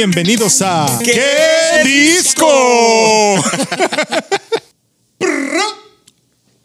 [0.00, 2.46] Bienvenidos a ¿Qué disco?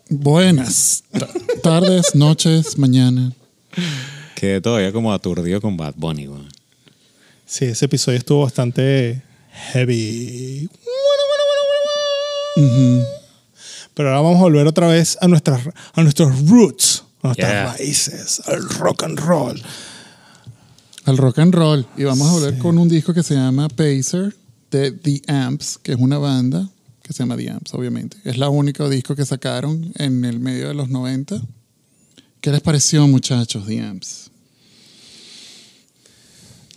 [0.10, 1.30] Buenas ta-
[1.64, 3.32] tardes, noches, mañana.
[4.36, 6.50] Quedé todavía como aturdido con Bad Bunny, weón.
[7.46, 9.22] Sí, ese episodio estuvo bastante
[9.72, 10.70] heavy.
[13.94, 15.62] Pero ahora vamos a volver otra vez a nuestras
[15.94, 17.74] a nuestros roots, a nuestras Yeah.
[17.78, 19.64] raíces, al rock and roll.
[21.06, 21.86] Al rock and roll.
[21.98, 24.36] Y vamos a volver con un disco que se llama Pacer
[24.70, 26.70] de The Amps, que es una banda
[27.02, 28.18] que se llama The Amps, obviamente.
[28.24, 31.42] Es la única disco que sacaron en el medio de los 90.
[32.40, 34.32] ¿Qué les pareció, muchachos, The Amps?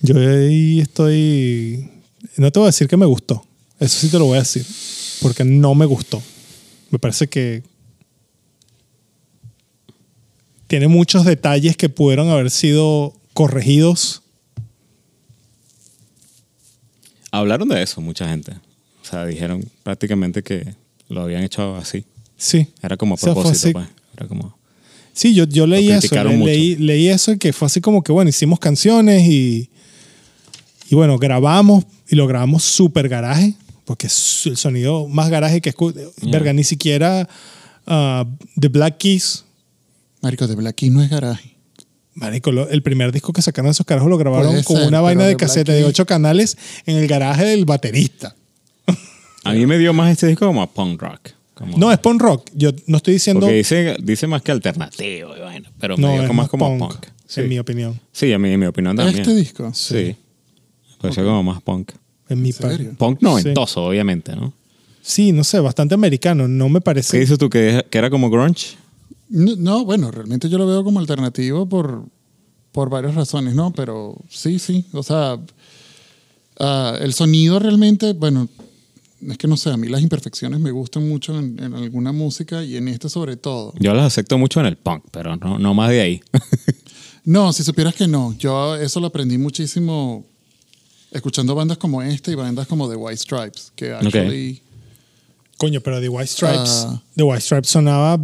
[0.03, 1.89] Yo ahí estoy.
[2.37, 3.47] No te voy a decir que me gustó.
[3.81, 4.67] Eso sí te lo voy a decir.
[5.23, 6.23] Porque no me gustó.
[6.91, 7.63] Me parece que.
[10.67, 14.23] Tiene muchos detalles que pudieron haber sido corregidos.
[17.39, 18.53] Hablaron de eso mucha gente.
[19.03, 20.75] O sea, dijeron prácticamente que
[21.09, 22.05] lo habían hecho así.
[22.37, 22.67] Sí.
[22.83, 23.73] Era como a O sea, fue propósito, así.
[23.73, 23.89] pues.
[24.17, 24.57] Era como...
[25.13, 26.15] Sí, yo, yo leí eso.
[26.25, 29.71] le- leí, leí eso y que fue así como que, bueno, hicimos canciones y.
[30.91, 33.55] Y bueno, grabamos y lo grabamos súper garaje.
[33.85, 37.29] Porque es el sonido más garaje que escu- Verga, ni siquiera
[37.87, 38.25] ah,
[38.59, 39.45] The Black Keys.
[40.23, 41.54] Marico, de Black Keys no es garaje.
[42.15, 45.01] Marico, lo- el primer disco que sacaron esos carajos lo grabaron Puede con ser, una
[45.01, 46.57] vaina de Black caseta de ocho canales
[46.87, 48.35] en el garaje del baterista.
[49.45, 51.31] A mí me dio más este disco como a punk rock.
[51.55, 52.51] Como- No, es punk rock.
[52.55, 53.41] Yo no estoy diciendo.
[53.41, 56.79] Porque dice, dice más que alternativo, vaina, pero no, me dio es como más como
[56.79, 57.07] punk, punk.
[57.27, 57.41] Sí.
[57.41, 58.01] en mi opinión.
[58.13, 59.19] Sí, a mí, en mi opinión también.
[59.21, 59.73] ¿Este disco?
[59.75, 60.17] Sí.
[61.01, 61.93] Pareció como más punk.
[62.29, 64.53] En mi ¿En Punk noventoso, obviamente, ¿no?
[65.03, 66.49] Sí, no sé, bastante americano.
[66.49, 67.19] No me ¿Qué parece.
[67.19, 67.51] dices tú?
[67.51, 68.77] ¿Que, que era como grunge?
[69.35, 72.05] No, no, bueno, realmente yo lo veo como alternativo por,
[72.71, 73.73] por varias razones, ¿no?
[73.73, 74.85] Pero sí, sí.
[74.93, 75.39] O sea,
[76.61, 78.49] ah, el sonido realmente, bueno,
[79.29, 82.63] es que no sé, a mí las imperfecciones me gustan mucho en, en alguna música
[82.63, 83.75] y en esta sobre todo.
[83.81, 86.21] Yo las acepto mucho en el punk, pero no, no más de ahí.
[87.27, 88.37] No, si supieras que no.
[88.39, 90.27] Yo eso lo aprendí muchísimo
[91.11, 94.61] escuchando bandas como esta y bandas como The White Stripes, que actually
[95.57, 96.87] Coño, pero The White Stripes.
[96.87, 97.03] Ah.
[97.17, 98.21] The White Stripes sonaba.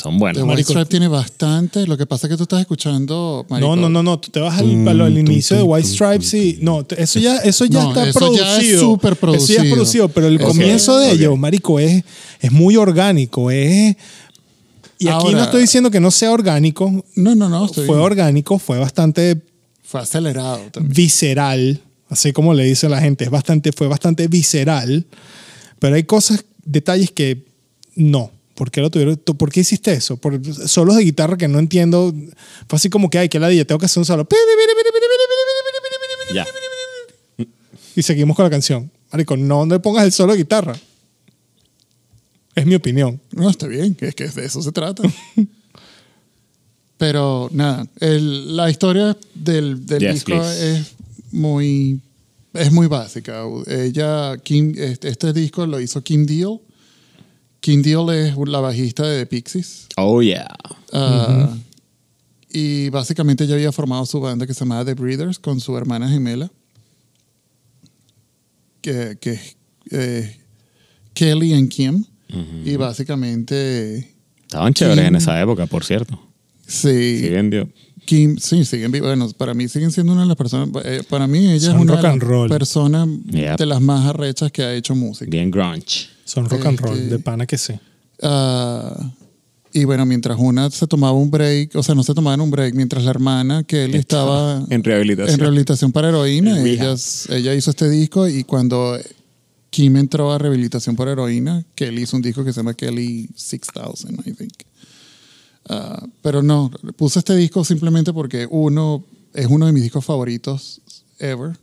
[0.00, 0.42] Son The buenos.
[0.42, 0.72] White marico.
[0.72, 1.86] Stripe tiene bastante.
[1.86, 3.46] Lo que pasa es que tú estás escuchando.
[3.48, 4.18] marico, No, no, no, no.
[4.20, 6.58] Tú te vas al, al- al inicio de White Stripes y.
[6.60, 8.44] No, eso ya, eso ya No, está eso producido.
[8.44, 9.74] ya es súper Eso ya es producido.
[9.74, 11.12] producido, pero el Ok, comienzo de ok.
[11.14, 12.04] ello, marico, es,
[12.40, 13.50] es muy orgánico.
[13.50, 13.96] Es.
[14.98, 17.04] Y aquí Ahora- no estoy diciendo que no sea orgánico.
[17.14, 17.66] No, no, no.
[17.66, 18.04] estoy Fue bien.
[18.06, 19.42] orgánico, fue bastante
[19.82, 20.92] Fue acelerado también.
[20.94, 25.06] visceral, así como le dice la gente, es bastante, fue bastante visceral,
[25.78, 27.44] pero hay cosas, detalles que
[27.94, 28.30] no.
[28.56, 29.16] ¿Por qué lo tuvieron?
[29.16, 30.16] ¿Tú- ¿Por qué hiciste eso?
[30.16, 32.12] Por solos de guitarra que no entiendo.
[32.68, 34.26] Fue así como que, ay, que la tengo que hacer un solo.
[36.34, 36.44] Ya.
[37.94, 38.90] Y seguimos con la canción.
[39.12, 40.76] Marico, no le pongas el solo de guitarra.
[42.54, 43.20] Es mi opinión.
[43.32, 45.02] No, está bien, que es que de eso se trata.
[46.98, 50.76] Pero nada, el- la historia del, del Yes, disco please.
[50.78, 50.92] es
[51.30, 52.00] muy,
[52.54, 53.42] es muy básica.
[53.66, 56.58] Ella, Kim, este, este disco lo hizo Kim Deal.
[57.60, 59.86] Kim Deal es la bajista de The Pixies.
[59.96, 60.46] Oh, yeah.
[60.92, 61.54] Ah,
[62.50, 66.08] Y básicamente ella había formado su banda que se llamaba The Breeders con su hermana
[66.08, 66.50] gemela,
[68.80, 69.56] que, que es
[69.90, 70.36] eh,
[71.14, 72.04] Kelly y Kim.
[72.64, 76.20] Y básicamente, Estaban chéveres Kim- en esa época, por cierto.
[76.66, 77.68] sí, Sí, vendió.
[78.04, 79.08] Kim, sí, siguen vivos.
[79.08, 81.82] Bueno, para mí siguen siendo una de las personas, eh, para mí ella Son es
[81.82, 83.58] una rock de and las personas Yep.
[83.58, 85.28] de las más arrechas que ha hecho música.
[85.28, 86.08] Bien grunge.
[86.26, 87.72] Son rock and roll, Este- de pana que sí.
[88.22, 89.12] Ah,
[89.72, 92.74] y bueno, mientras una se tomaba un break, o sea, no se tomaban un break,
[92.74, 95.34] mientras la hermana Kelly estaba En rehabilitación.
[95.34, 96.94] en rehabilitación para heroína, ella,
[97.30, 98.98] ella hizo este disco y cuando
[99.70, 104.18] Kim entró a rehabilitación por heroína, Kelly hizo un disco que se llama Kelly 6000,
[104.24, 104.52] I think.
[105.68, 109.04] Ah, pero no, puse este disco simplemente porque uno
[109.34, 110.80] es uno de mis discos favoritos
[111.18, 111.56] ever.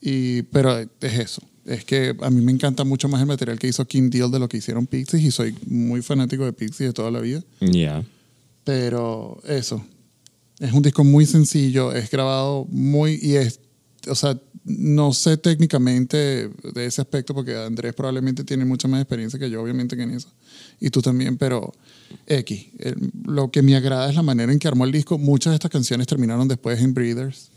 [0.00, 0.88] Y, pero es
[1.18, 1.42] eso.
[1.66, 4.38] Es que a mí me encanta mucho más el material que hizo Kim Deal de
[4.38, 7.42] lo que hicieron Pixies y soy muy fanático de Pixies de toda la vida.
[7.60, 8.04] Ya.
[8.64, 9.84] Pero eso.
[10.58, 13.18] Es un disco muy sencillo, es grabado muy.
[13.22, 13.60] Y es.
[14.08, 16.16] O sea, no sé técnicamente
[16.74, 20.12] de ese aspecto porque Andrés probablemente tiene mucha más experiencia que yo, obviamente, que en
[20.12, 20.28] eso.
[20.80, 21.72] Y tú también, pero
[22.26, 22.66] X.
[23.24, 25.18] lo que me agrada es la manera en que armó el disco.
[25.18, 27.50] Muchas de estas canciones terminaron después en Breeders.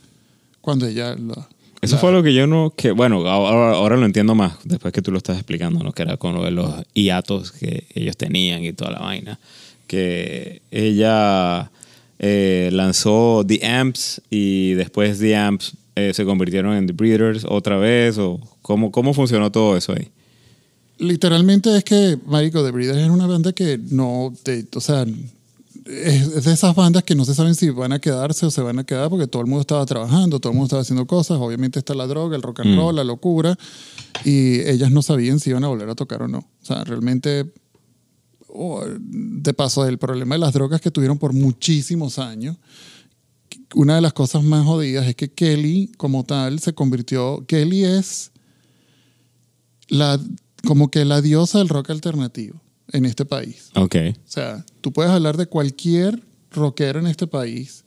[0.61, 1.15] Cuando ella.
[1.15, 1.47] la-
[1.81, 5.01] Eso fue lo que yo no, que bueno, ahora, ahora lo entiendo más después que
[5.01, 5.91] tú lo estás explicando, ¿no?
[5.93, 9.39] Que era con lo de los hiatos que ellos tenían y toda la vaina.
[9.87, 11.71] Que ella
[12.19, 17.77] eh, lanzó The Amps y después The Amps eh, se convirtieron en The Breeders otra
[17.77, 18.17] vez?
[18.17, 20.09] ¿O cómo, cómo funcionó todo eso ahí?
[20.97, 25.05] Literalmente es que, Marico, The Breeders es una banda que no, te- o sea,
[25.89, 28.79] es, de esas bandas que no se saben si van a quedarse o se van
[28.79, 31.79] a quedar porque todo el mundo estaba trabajando, todo el mundo estaba haciendo cosas, obviamente
[31.79, 33.57] está la droga, el rock and roll, la locura,
[34.23, 36.39] y ellas no sabían si iban a volver a tocar o no.
[36.39, 37.51] O sea, realmente,
[38.47, 42.57] oh, de paso, el problema de las drogas que tuvieron por muchísimos años,
[43.73, 48.31] una de las cosas más jodidas es que Kelly como tal se convirtió, Kelly es
[49.87, 50.19] la,
[50.65, 53.69] como que la diosa del rock alternativo en este país.
[53.75, 53.95] Ok.
[54.17, 56.21] O sea, tú puedes hablar de cualquier
[56.51, 57.83] rockero en este país,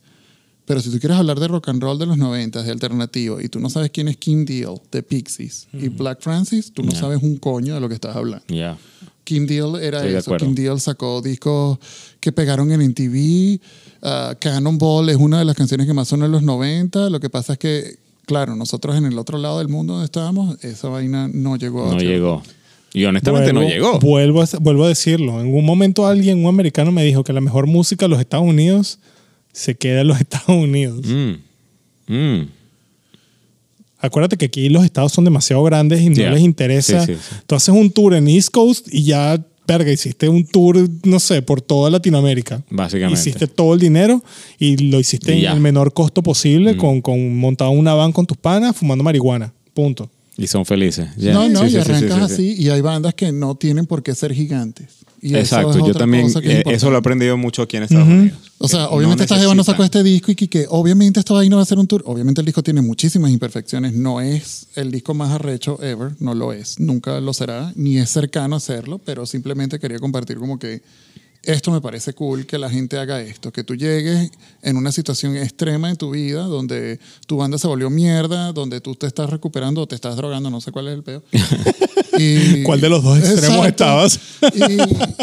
[0.65, 3.49] pero si tú quieres hablar de rock and roll de los 90, de alternativo, y
[3.49, 6.99] tú no sabes quién es Kim Deal, de Pixies, y Black Francis, tú no Ya.
[6.99, 8.45] sabes un coño de lo que estás hablando.
[8.47, 8.77] Ya.
[9.25, 10.29] Kim Deal era Estoy de eso.
[10.31, 10.45] acuerdo.
[10.45, 11.79] Kim Deal sacó discos
[12.19, 13.59] que pegaron en MTV.
[14.01, 17.09] Uh, Cannonball es una de las canciones que más son en los 90.
[17.09, 20.61] Lo que pasa es que, claro, nosotros en el otro lado del mundo donde estábamos,
[20.63, 21.85] esa vaina no llegó.
[21.89, 22.13] a No tierra.
[22.15, 22.43] llegó.
[22.93, 23.99] Y honestamente no llegó.
[23.99, 25.41] Vuelvo a, vuelvo a decirlo.
[25.41, 28.45] En un momento alguien, un americano, me dijo que la mejor música de los Estados
[28.45, 28.99] Unidos
[29.51, 31.05] se queda en los Estados Unidos.
[31.05, 32.13] Mm.
[32.13, 32.47] Mm.
[33.99, 37.05] Acuérdate que aquí los estados son demasiado grandes y no les interesa.
[37.05, 37.35] Sí, sí, sí.
[37.47, 41.41] Tú haces un tour en East Coast y ya, verga, hiciste un tour, no sé,
[41.41, 42.61] por toda Latinoamérica.
[42.69, 43.17] Básicamente.
[43.19, 44.21] Hiciste todo el dinero
[44.59, 46.77] y lo hiciste en el menor costo posible Mm.
[46.77, 49.53] con, con montado una van con tus panas fumando marihuana.
[49.73, 50.09] Punto.
[50.37, 51.07] Y son felices.
[51.17, 51.33] Ya.
[51.33, 52.51] No, no, Sí, y sí, arrancas sí, sí.
[52.51, 54.87] así y hay bandas que no tienen por qué ser gigantes.
[55.21, 58.07] Y eso Exacto, es yo también, eh, eso lo he aprendido mucho aquí en Estados
[58.07, 58.13] Ujú.
[58.17, 58.37] Unidos.
[58.57, 61.33] O sea, obviamente no esta jeva no sacó este disco y que, que obviamente esta
[61.33, 62.03] vaina va a ser un tour.
[62.05, 63.93] Obviamente el disco tiene muchísimas imperfecciones.
[63.93, 66.77] No es el disco más arrecho ever, no lo es.
[66.79, 70.81] Nunca lo será, ni es cercano a serlo, pero simplemente quería compartir como que
[71.43, 74.31] esto me parece cool que la gente haga esto, que tú llegues
[74.61, 78.95] en una situación extrema en tu vida donde tu banda se volvió mierda, donde tú
[78.95, 81.23] te estás recuperando o te estás drogando, no sé cuál es el peor.
[82.15, 84.19] Y- ¿Cuál de los dos extremos estabas?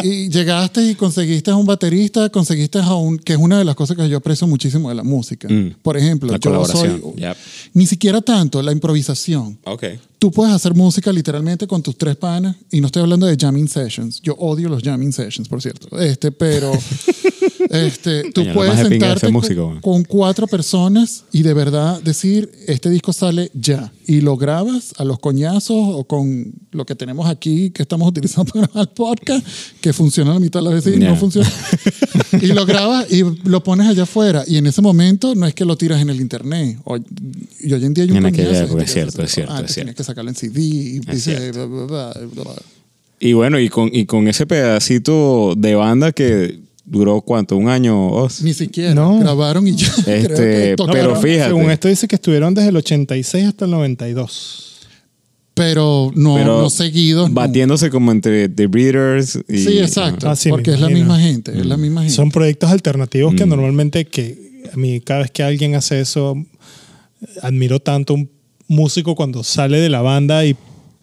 [0.03, 3.65] y, y llegaste y conseguiste a un baterista, conseguiste a un, que es una de
[3.65, 5.47] las cosas que yo aprecio muchísimo de la música.
[5.49, 5.77] Mm.
[5.83, 7.01] Por ejemplo, La yo colaboración.
[7.01, 7.37] soy, Yep.
[7.75, 9.57] ni siquiera tanto la improvisación.
[9.67, 9.85] Ok.
[10.21, 13.67] Tú puedes hacer música literalmente con tus tres panas y no estoy hablando de jamming
[13.67, 14.21] sessions.
[14.21, 15.99] Yo odio los jamming sessions, por cierto.
[15.99, 16.73] Este, pero
[17.71, 21.25] este, tú Coño, lo puedes más de pinga es sentarte hacer con, con cuatro personas
[21.33, 23.93] y de verdad decir, este disco sale ya.
[24.07, 28.53] Y lo grabas a los coñazos o con lo que tenemos aquí que estamos utilizando
[28.73, 29.47] para el podcast,
[29.81, 31.09] que funciona la mitad de las veces y Ya.
[31.11, 31.49] no funciona.
[32.43, 34.43] y lo grabas y lo pones allá afuera.
[34.47, 36.79] Y en ese momento no es que lo tiras en el internet.
[36.85, 38.93] O- y hoy en día hay un En aquella coñazo de época, gente es que
[38.93, 39.53] cierto, es cierto.
[39.53, 39.87] Antes es cierto.
[39.87, 42.55] tenías que sacarlo en CD y Es dice, bla, bla, bla, bla.
[43.21, 46.59] Y bueno, y con, y con ese pedacito de banda que
[46.91, 48.29] duró cuánto, un año o.
[48.43, 48.95] Ni siquiera.
[48.95, 49.19] No.
[49.21, 49.91] Grabaron y ya.
[50.05, 51.49] creo Este, que No, pero fíjate.
[51.49, 54.67] Según esto dice que estuvieron desde el 86 hasta el 92.
[55.55, 57.29] Pero no, Pero no seguidos.
[57.29, 57.35] no.
[57.35, 59.59] Batiéndose como entre The Breeders y.
[59.59, 60.29] Sí, exacto.
[60.29, 61.53] Ah, sí, porque es la misma gente.
[61.59, 61.81] Es la Mm.
[61.81, 62.15] misma gente.
[62.17, 63.49] Son proyectos alternativos que Mm.
[63.51, 66.35] normalmente que a mí cada vez que alguien hace eso
[67.43, 68.31] admiro tanto un
[68.69, 70.57] músico cuando sale de la banda y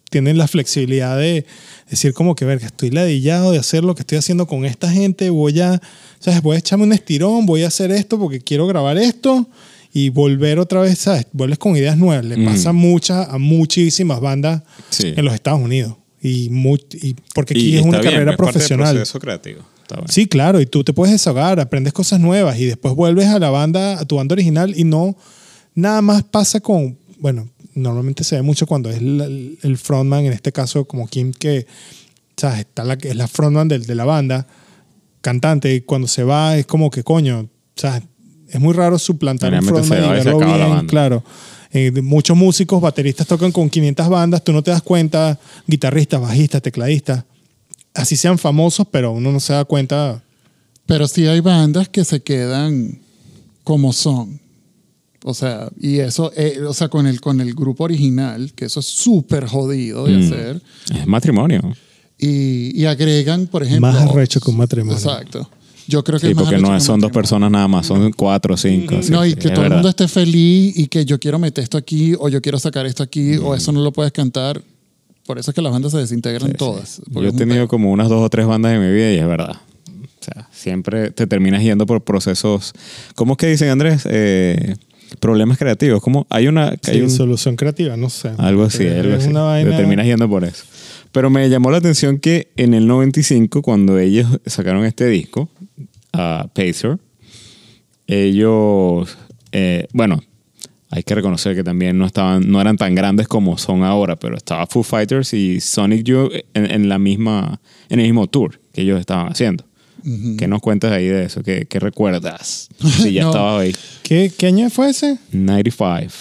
[0.10, 1.46] tienen la flexibilidad de
[1.90, 4.90] decir como que ver que estoy ladillado de hacer lo que estoy haciendo con esta
[4.92, 5.82] gente, voy a,
[6.20, 6.42] ¿sabes?
[6.42, 9.48] Voy a echarme un estirón, voy a hacer esto porque quiero grabar esto
[9.94, 11.26] y volver otra vez, ¿sabes?
[11.34, 12.24] Vuelves con ideas nuevas.
[12.26, 12.46] Le Mm.
[12.46, 15.14] pasa muchas a muchísimas bandas Sí.
[15.16, 15.96] en los Estados Unidos.
[16.22, 16.50] Y,
[17.34, 18.96] porque aquí Y es una bien, carrera es parte del profesional.
[18.96, 19.62] proceso creativo.
[20.10, 23.50] Sí, claro, y tú te puedes desahogar, aprendes cosas nuevas y después vuelves a la
[23.50, 25.16] banda, a tu banda original y no,
[25.76, 30.34] nada más pasa con, bueno, normalmente se ve mucho cuando es la- el frontman, en
[30.34, 31.66] este caso como Kim, que
[32.36, 32.60] ¿sabes?
[32.60, 34.46] Está la, es la frontman del- de, la banda,
[35.22, 38.04] cantante, y cuando se va es como que coño, ¿sabes?
[38.50, 40.90] Es muy raro suplantar un frontman y verlo la banda.
[40.90, 41.24] claro.
[41.72, 46.22] Eh, de muchos músicos, bateristas tocan con 500 bandas, tú no te das cuenta, guitarristas,
[46.22, 47.26] bajistas, tecladistas,
[47.94, 50.24] así sean famosos, pero uno no se da cuenta
[50.86, 53.00] Pero sí hay bandas que se quedan
[53.66, 54.40] como son.
[55.30, 58.80] O sea, y eso, eh, o sea, con el, con el grupo original, que eso
[58.80, 60.24] es súper jodido de Mm.
[60.24, 60.62] hacer.
[60.96, 61.62] Es matrimonio.
[62.18, 63.92] Y, y agregan, por ejemplo.
[63.92, 64.98] Más arrecho que un matrimonio.
[64.98, 65.50] Exacto.
[65.88, 68.54] Yo creo que Sí, es más porque no son dos personas nada más, son cuatro
[68.54, 69.02] o cinco.
[69.02, 71.78] sí, No, y que todo el mundo esté feliz y que yo quiero meter esto
[71.78, 74.62] aquí o yo quiero sacar esto aquí o eso no lo puedes cantar.
[75.26, 77.02] Por eso es que las bandas se desintegran Sí, todas.
[77.12, 79.58] Yo he tenido como unas dos o tres bandas en mi vida y es verdad.
[80.20, 82.74] O sea, siempre te terminas yendo por procesos.
[83.16, 84.04] ¿Cómo es que dicen, Andrés?
[84.10, 84.76] Eh,
[85.20, 86.02] problemas creativos.
[86.02, 86.26] ¿Cómo?
[86.30, 86.72] Hay una.
[86.82, 88.32] Sí, hay un- solución creativa, no sé.
[88.38, 89.30] algo así, Es algo así.
[89.30, 90.64] una vaina- Te terminas yendo por eso.
[91.12, 95.50] Pero me llamó la atención que en el 95, cuando ellos sacaron este disco,
[96.14, 96.98] a Pacer,
[98.08, 99.18] ellos.
[99.52, 100.22] eh, bueno,
[100.90, 104.38] hay que reconocer que también no estaban, no eran tan grandes como son ahora, pero
[104.38, 107.60] estaba Foo Fighters y Sonic Youth en, en la misma,
[107.90, 109.66] en el mismo tour que ellos estaban haciendo.
[110.38, 111.44] ¿Qué nos cuentas ahí de eso?
[111.44, 112.70] ¿Qué, qué recuerdas?
[112.80, 113.30] Si ya No.
[113.30, 113.76] estabas ahí.
[114.04, 115.18] ¿Qué, ¿Qué año fue ese?
[115.32, 116.14] 95.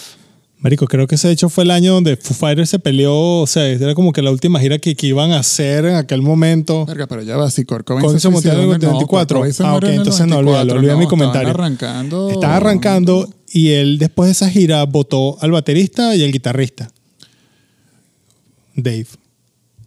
[0.59, 3.45] Marico, creo que ese de hecho fue el año donde Foo Fighters se peleó, o
[3.47, 6.83] sea, era como que la última gira que, que iban a hacer en aquel momento.
[6.87, 9.07] Verga, pero ya va, si Con se en en el no, 94.
[9.07, 11.49] Kurt Cobain se Ah, ok, en el entonces no, olvídalo, 94, olvida mi no, comentario.
[11.49, 12.29] Estaban arrancando.
[12.31, 16.89] Estaba arrancando y él después de esa gira votó al baterista y al guitarrista,
[18.75, 19.05] Dave,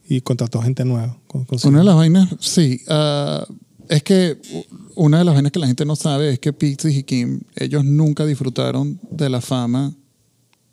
[0.09, 1.17] y contrató gente nueva.
[1.27, 2.81] con- con- Una de las vainas, sí.
[2.89, 3.45] ah,
[3.91, 4.39] es que
[4.95, 7.85] una de las vainas que la gente no sabe es que Pixies y Kim, ellos
[7.85, 9.93] nunca disfrutaron de la fama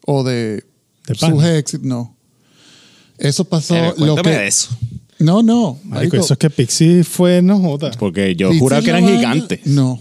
[0.05, 0.63] o de
[1.05, 2.15] Del sus éxitos, no.
[3.17, 3.75] Eso pasó.
[3.75, 4.69] Eh, lo cuéntame que, de eso.
[5.19, 5.73] No, no.
[5.83, 7.91] Marico, marico, eso es que Pixie fue, no joda.
[7.97, 9.59] Porque yo Pixies juraba que eran banda- gigantes.
[9.65, 9.99] No.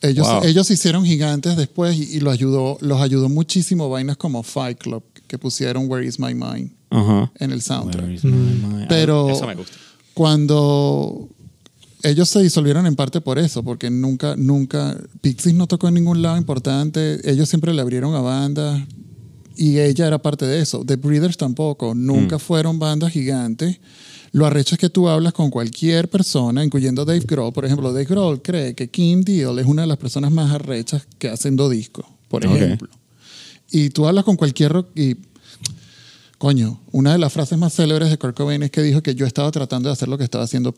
[0.00, 0.44] Ellos, Wow.
[0.44, 4.78] ellos se hicieron gigantes después y, y los, ayudó, los ayudó muchísimo vainas como Fight
[4.78, 7.30] Club, que pusieron Where Is My Mind Ajá.
[7.38, 8.02] en el soundtrack.
[8.04, 8.86] Where is my mind?
[8.88, 9.72] Pero- Eso me gusta.
[10.14, 11.28] cuando
[12.04, 16.20] ellos se disolvieron en parte por eso, porque nunca, nunca, Pixies no tocó en ningún
[16.20, 18.82] lado importante, ellos siempre le abrieron a bandas
[19.56, 20.84] y ella era parte de eso.
[20.84, 23.80] The Breeders tampoco, nunca fueron bandas gigantes.
[24.32, 27.52] Lo arrecho es que tú hablas con cualquier persona, incluyendo Dave Grohl.
[27.52, 31.06] Por ejemplo, Dave Grohl cree que Kim Deal es una de las personas más arrechas
[31.18, 32.88] que hacen dos discos, por ejemplo.
[33.70, 35.16] Y tú hablas con cualquier rock y
[36.36, 39.24] Coño, una de las frases más célebres de Kurt Cobain es que dijo que yo
[39.24, 40.74] estaba tratando de hacer lo que estaba haciendo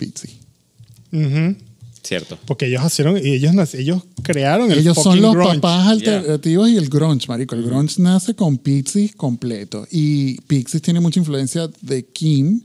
[2.03, 2.39] Cierto.
[2.47, 5.57] Porque ellos hicieron, y ellos, ellos crearon el Ellos son los grunge.
[5.57, 7.57] papás alternativos y el grunge, marico.
[7.57, 9.87] El grunge nace con Pixies completo.
[9.91, 12.61] Y Pixies tiene mucha influencia de Kim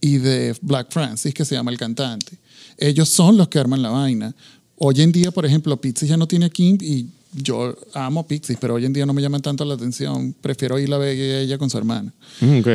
[0.00, 2.36] y de Black Francis, que se llama el cantante.
[2.78, 4.34] Ellos son los que arman la vaina.
[4.76, 8.58] Hoy en día, por ejemplo, Pixies ya no tiene a Kim y yo amo Pixies,
[8.60, 10.34] pero hoy en día no me llaman tanto la atención.
[10.40, 12.12] Prefiero ir a ver a ella con su hermana.
[12.40, 12.68] Mm, ok.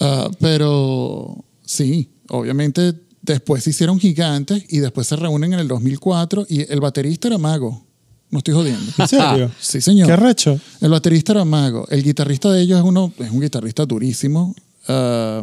[0.00, 2.94] Ah, pero sí, obviamente
[3.30, 7.38] después se hicieron gigantes y después se reúnen en el 2004 y el baterista era
[7.38, 7.84] mago.
[8.30, 8.92] No estoy jodiendo.
[8.98, 9.50] ¿En serio?
[9.60, 10.06] Sí, señor.
[10.08, 10.58] Qué recho.
[10.80, 11.86] El baterista era mago.
[11.90, 14.54] El guitarrista de ellos es uno, es un guitarrista durísimo.
[14.86, 15.42] Ah,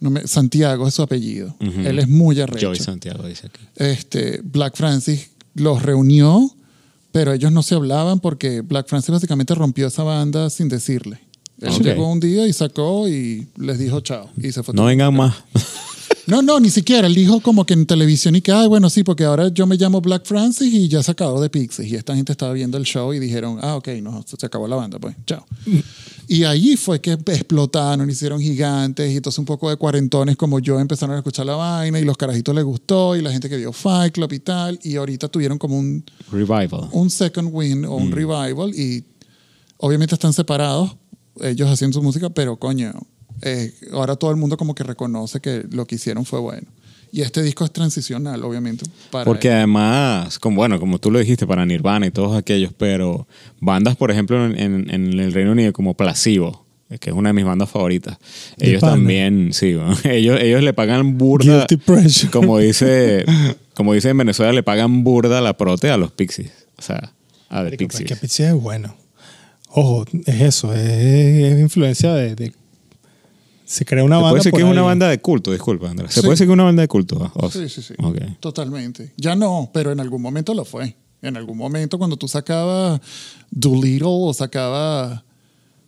[0.00, 1.54] no me- Santiago es su apellido.
[1.60, 2.68] Él es muy arrecho.
[2.68, 3.60] Joey Santiago dice aquí.
[3.76, 6.50] Este, Black Francis los reunió,
[7.12, 11.20] pero ellos no se hablaban porque Black Francis básicamente rompió esa banda sin decirle.
[11.60, 14.28] Él llegó un día y sacó y les dijo chao.
[14.36, 15.34] Y se fue No vengan más.
[16.26, 17.06] No, no, ni siquiera.
[17.06, 19.76] Él dijo como que en televisión y que, ay, bueno, sí, porque ahora yo me
[19.76, 21.88] llamo Black Francis y ya se acabó de Pixies.
[21.88, 24.76] Y esta gente estaba viendo el show y dijeron, ah, ok, no, se acabó la
[24.76, 25.44] banda, pues, chao.
[26.26, 30.80] Y allí fue que explotaron, hicieron gigantes y entonces un poco de cuarentones como yo
[30.80, 33.72] empezaron a escuchar la vaina y los carajitos les gustó y la gente que vio
[33.72, 34.78] Fight Club y tal.
[34.82, 36.88] Y ahorita tuvieron como un, Revival.
[36.92, 39.04] un second win o un revival y
[39.76, 40.96] obviamente están separados,
[41.42, 42.92] ellos haciendo su música, pero coño,
[43.44, 46.66] eh, ahora todo el mundo como que reconoce que lo que hicieron fue bueno.
[47.12, 48.84] Y este disco es transicional, obviamente.
[49.12, 49.54] Para Porque él.
[49.54, 53.28] además, como, bueno, como tú lo dijiste, para Nirvana y todos aquellos, pero
[53.60, 56.64] bandas, por ejemplo, en, en- en el Reino Unido como Placebo,
[56.98, 58.18] que es una de mis bandas favoritas,
[58.58, 59.94] ellos también, sí, ¿no?
[60.10, 61.66] ellos, ellos le pagan burda,
[62.32, 63.24] como dice,
[63.74, 67.12] como dice en Venezuela, le pagan burda la prote a los Pixies, o sea,
[67.48, 68.08] a The Pixies.
[68.08, 68.96] que Pixies es bueno.
[69.68, 72.52] Ojo, es eso, es, es influencia de, de-
[73.64, 74.38] Se crea una ¿Se banda.
[74.38, 75.50] puede por que es una banda de culto?
[75.52, 76.12] Disculpa, Andrés.
[76.12, 76.26] ¿Se Sí.
[76.26, 77.32] puede decir que es una banda de culto?
[77.52, 77.94] Sí, sí, sí.
[78.40, 79.12] Totalmente.
[79.16, 80.96] Ya no, pero en algún momento lo fue.
[81.22, 83.00] En algún momento cuando tú sacabas
[83.50, 85.22] Doolittle o sacabas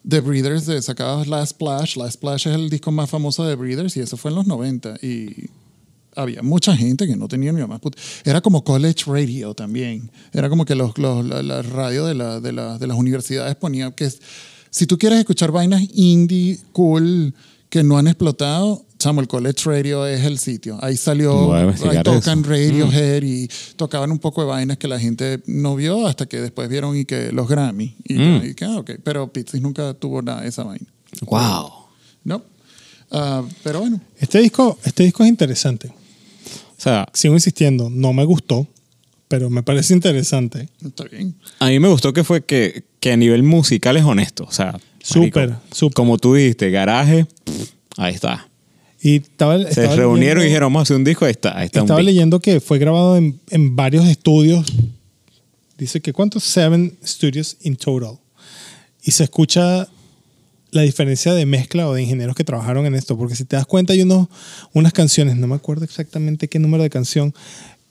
[0.08, 1.96] The Breeders, de, sacabas Last Splash.
[1.96, 4.94] Last Splash es el disco más famoso de Breeders y eso fue en los 90.
[5.02, 5.50] Y
[6.14, 7.98] había mucha gente que no tenía ni más puta.
[8.24, 10.10] Era como college radio también.
[10.32, 13.54] Era como que los, los- la, la radio de, la, de, la- de las universidades
[13.56, 14.20] ponía que es-
[14.70, 17.34] si tú quieres escuchar vainas indie, cool,
[17.76, 20.78] que no han explotado, chamo, el college radio es el sitio.
[20.80, 22.48] Ahí salió, ahí tocan eso.
[22.50, 26.68] Radiohead y tocaban un poco de vainas que la gente no vio hasta que después
[26.70, 27.94] vieron y que los Grammy.
[28.04, 28.42] Y, Mm.
[28.46, 28.92] y que, ah, ok.
[29.04, 30.86] Pero Pixies nunca tuvo nada de esa vaina.
[31.26, 31.70] Wow.
[32.24, 32.42] No.
[33.10, 35.88] Ah, pero bueno, Este disco, este disco es interesante.
[35.88, 38.66] O sea, Sigo insistiendo, no me gustó,
[39.28, 40.68] pero me parece interesante.
[40.82, 41.34] está bien.
[41.58, 44.44] A mí me gustó que fue que, que a nivel musical es honesto.
[44.44, 45.94] O sea, Súper, súper.
[45.94, 47.26] Como tú dijiste, garaje,
[47.96, 48.48] ahí está.
[49.00, 51.56] Y estaba, Se reunieron leyendo- y dijeron, vamos a hacer un disco, ahí está.
[51.58, 54.66] Ahí está Estaba un leyendo que fue grabado en, en varios estudios.
[55.78, 56.42] Dice que ¿cuántos?
[56.44, 58.18] Seven studios in total.
[59.04, 59.86] Y se escucha
[60.72, 63.16] la diferencia de mezcla o de ingenieros que trabajaron en esto.
[63.16, 64.28] Porque si te das cuenta, hay unos,
[64.72, 67.34] unas canciones, no me acuerdo exactamente qué número de canción,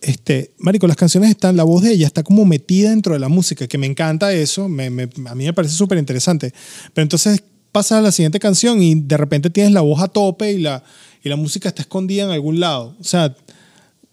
[0.06, 3.28] este, Marico, las canciones están, la voz de ella está como metida dentro de la
[3.30, 6.54] música, que me encanta eso, me- me- a mí me parece súper interesante.
[6.94, 10.52] Pero entonces pasas a la siguiente canción y de repente tienes la voz a tope
[10.54, 10.84] y la,
[11.24, 12.96] y la música está escondida en algún lado.
[13.00, 13.36] O sea,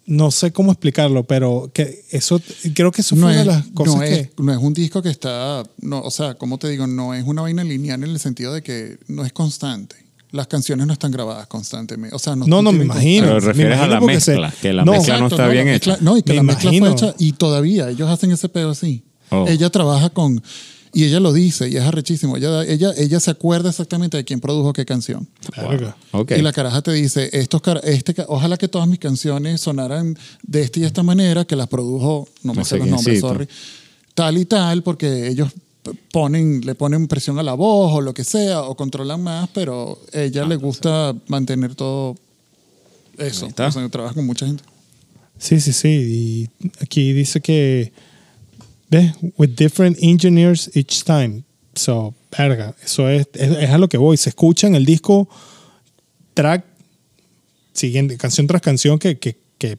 [0.05, 2.41] no sé cómo explicarlo, pero que eso,
[2.75, 4.15] creo que eso fue no una es, de las cosas no, que...
[4.15, 7.25] es, no es un disco que está, no, o sea, como te digo, no es
[7.25, 9.95] una vaina lineal en el sentido de que no es constante.
[10.33, 12.17] Las canciones no están grabadas constantemente.
[12.17, 13.27] O sea, no, No, no, me imagino.
[13.29, 15.47] Pero me refieres a imagino la porque se- mezcla, que la No, mezcla no está
[15.47, 16.03] la bien mezcla- hecha.
[16.03, 16.87] No, y que Me la mezcla imagino.
[16.99, 19.05] fue hecha y todavía ellos hacen ese pedo así.
[19.31, 19.47] Oh.
[19.47, 20.43] Ella trabaja con
[20.95, 22.37] y ella lo dice y es arrechísimo.
[22.37, 25.27] Ella, ella, ella se acuerda exactamente de quién produjo qué canción.
[25.57, 25.97] Verga.
[26.13, 26.33] Ok.
[26.39, 30.81] Y la caraja te dice, estos este, ojalá que todas mis canciones sonaran de esta
[30.81, 33.49] y esta manera, que las produjo, no me No sé sé los nombres, sorry,
[34.15, 35.51] tal y tal, porque ellos
[36.13, 39.99] ponen, le ponen presión a la voz o lo que sea, o controlan más, pero
[40.13, 42.17] a ella le gusta mantener todo
[43.19, 43.47] eso.
[43.47, 43.69] Está.
[43.69, 44.65] O sea, trabaja con mucha gente.
[45.39, 45.89] Sí, sí, sí.
[45.89, 47.93] Y aquí dice que,
[48.91, 49.13] ¿ves?
[49.37, 51.43] With different engineers each time.
[51.75, 54.17] So, verga, eso es, es, es a lo que voy.
[54.17, 55.29] Se escucha en el disco
[56.35, 56.65] track
[57.73, 59.79] siguiente, canción tras canción que, que, que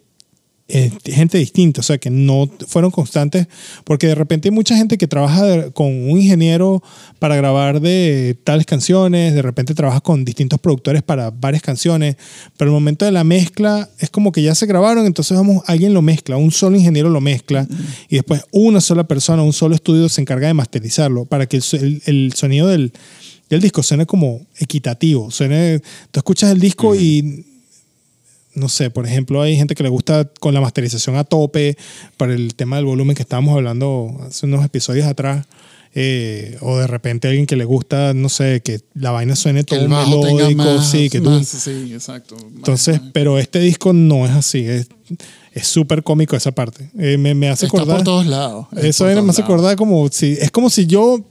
[0.74, 3.48] es gente distinta, o sea, que no fueron constantes,
[3.84, 6.82] porque de repente hay mucha gente que trabaja con un ingeniero
[7.20, 12.16] para grabar de tales canciones, de repente trabaja con distintos productores para varias canciones,
[12.58, 15.94] pero el momento de la mezcla es como que ya se grabaron, entonces vamos, alguien
[15.94, 17.68] lo mezcla, un solo ingeniero lo mezcla,
[18.10, 21.62] y después una sola persona, un solo estudio se encarga de masterizarlo, para que el,
[21.64, 22.92] so- el- el sonido del,
[23.50, 27.46] del disco suene como equitativo, suene, tú escuchas el disco y
[28.56, 31.78] no sé, por ejemplo, hay gente que le gusta con la masterización a tope
[32.18, 35.46] para el tema del volumen que estábamos hablando hace unos episodios atrás.
[35.96, 39.88] eh, o de repente alguien que le gusta, no sé, que la vaina suene todo
[39.88, 42.36] melódico, más, sí, que tú- sí, exacto.
[42.36, 44.88] Más- Entonces, pero este disco no es así, es
[45.54, 46.90] es súper cómico esa parte.
[46.98, 47.98] Eh, me, me hace está acordar.
[47.98, 48.66] por todos lados.
[48.76, 50.32] es Eso era, me hace acordar como si.
[50.32, 51.24] Es como si yo.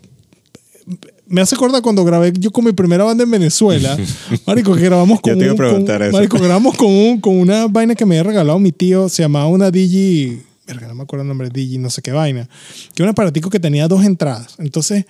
[1.32, 3.96] Me hace acordar cuando grabé yo con mi primera banda en Venezuela.
[4.46, 5.32] Marico, que grabamos con.
[5.32, 6.12] Yo te iba a un- con- preguntar eso.
[6.12, 9.08] Marico, grabamos con, un- con una vaina que me había regalado mi tío.
[9.08, 10.40] Se llamaba una Digi.
[10.66, 11.48] Verga, no me acuerdo el nombre.
[11.52, 12.48] Digi, no sé qué vaina.
[12.94, 14.54] Que era un aparatico que tenía dos entradas.
[14.58, 15.04] Entonces.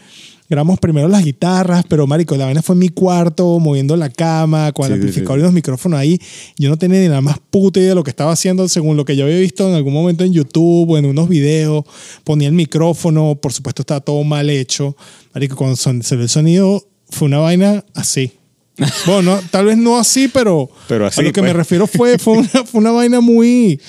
[0.50, 4.70] Grabamos primero las guitarras, pero marico, la vaina fue en mi cuarto, moviendo la cama,
[4.72, 5.40] con el Sí, sí, amplificador sí.
[5.40, 6.20] y los micrófonos ahí.
[6.58, 9.06] Yo no tenía ni la más puta idea de lo que estaba haciendo, según lo
[9.06, 11.84] que yo había visto en algún momento en YouTube o en unos videos.
[12.24, 14.94] Ponía el micrófono, por supuesto estaba todo mal hecho.
[15.32, 18.32] Marico, cuando son- se ve el sonido, fue una vaina así.
[19.06, 21.50] Bueno, no, tal vez no así, pero, Pero así, a lo que pues.
[21.50, 23.80] me refiero fue, fue, una, fue una vaina muy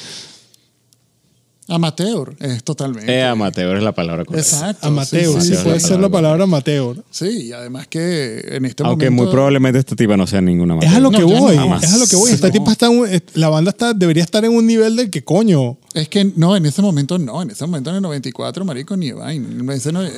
[1.70, 3.10] Amateur, es totalmente.
[3.12, 4.48] Eh, amateur es la palabra correcta.
[4.56, 4.88] Exacto.
[4.88, 5.42] amateur.
[5.42, 7.02] sí, Sí, sí, puede ser la palabra amateur.
[7.10, 9.24] Sí, y además que en este Aunque momento.
[9.24, 11.56] muy probablemente esta tipa no sea ninguna Es a lo No, que voy.
[11.56, 11.78] no.
[11.78, 12.32] Es a lo que voy.
[12.32, 12.54] Esta No.
[12.54, 15.78] tipa está en un- la banda está, debería estar en un nivel del que coño.
[15.94, 19.12] Es que no, en ese momento no, en ese momento en el 94, marico, ni
[19.12, 19.48] vaina.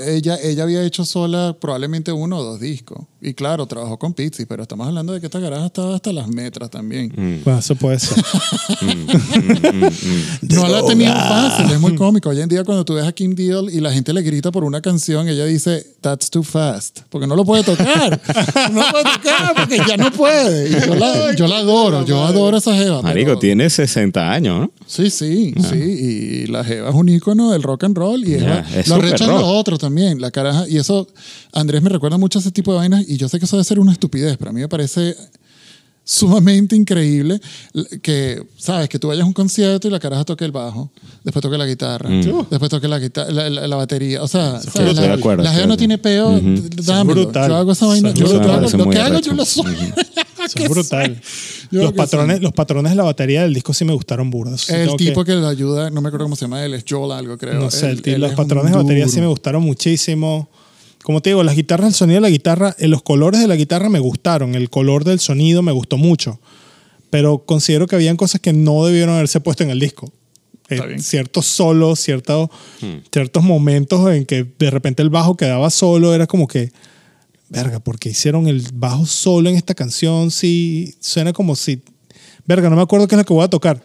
[0.08, 3.00] Ella, ella había hecho sola probablemente uno o dos discos.
[3.22, 6.28] Y claro, trabajó con Pizzi, pero estamos hablando de que esta garaja estaba hasta las
[6.28, 7.12] metras también.
[7.16, 7.44] Mm.
[7.44, 8.24] Bueno, eso puede ser.
[10.42, 12.30] No la tenía fácil, es muy cómico.
[12.30, 14.64] Hoy en día cuando tú ves a Kim Deal y la gente le grita por
[14.64, 18.22] una canción, ella dice, that's too fast, porque no lo puede tocar.
[18.72, 20.70] no lo puede tocar porque ya no puede.
[20.70, 23.02] Y yo la, yo la adoro, yo adoro a esa jeva.
[23.02, 24.72] Marico, pero- tiene 60 años, ¿no?
[24.86, 25.76] Sí, sí, sí.
[25.76, 28.24] Y la Jeva es un ícono del rock and roll.
[28.28, 29.40] Y la- es lo súper recho es rock.
[29.42, 30.68] lo otro también, la caraja.
[30.68, 31.08] Y eso,
[31.54, 33.08] Andrés me recuerda mucho a ese tipo de vainas.
[33.08, 35.16] Y yo sé que eso debe ser una estupidez, pero a mí me parece
[36.08, 37.42] sumamente increíble
[38.04, 38.88] que, ¿sabes?
[38.90, 40.92] Que tú vayas a un concierto y la caraja toque el bajo,
[41.24, 42.08] después toque la guitarra,
[42.52, 44.22] después toque la, guitarra, la, la- la batería.
[44.22, 44.60] O sea,
[44.94, 46.40] la, acuerdo, la Jeva no tiene peo,
[46.84, 47.24] dámelo.
[47.24, 47.50] brutal.
[47.50, 49.76] Yo hago esa vaina, yo, yo hago- parece lo que hago yo lo soy.
[50.56, 51.22] es brutal.
[51.72, 52.44] Los patrones, sí.
[52.44, 54.70] los patrones de la batería del disco sí me gustaron burdas.
[54.70, 56.86] El tengo tipo que- que, le ayuda, no me acuerdo cómo se llama él, es
[56.88, 57.56] Joel algo, creo.
[57.56, 60.50] No sé, Él- él los patrones de batería sí me gustaron muchísimo.
[61.04, 63.56] Como te digo, las guitarras, el sonido de la guitarra, eh, los colores de la
[63.56, 66.40] guitarra me gustaron, el color del sonido me gustó mucho.
[67.12, 70.08] Pero considero que habían cosas que no debieron haberse puesto en el disco.
[70.68, 71.00] Eh, Está bien.
[71.00, 72.50] ciertos solos, ciertos,
[72.82, 72.96] Hmm.
[73.12, 76.72] ciertos momentos en que de repente el bajo quedaba solo, era como que,
[77.50, 80.32] verga, porque hicieron el bajo solo en esta canción?
[80.32, 81.82] Sí, suena como si,
[82.46, 83.84] verga, no me acuerdo qué es lo que voy a tocar.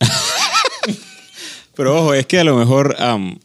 [1.74, 3.38] Pero ojo, es que a lo mejor, am,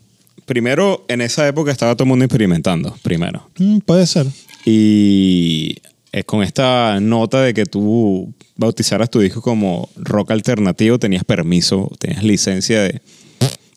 [0.46, 3.50] primero, en esa época estaba todo el mundo experimentando, primero.
[3.58, 4.28] Mm, puede ser.
[4.66, 5.78] Y
[6.12, 11.92] es con esta nota de que tú bautizaras tu disco como rock alternativo, tenías permiso,
[12.00, 13.02] tenías licencia de,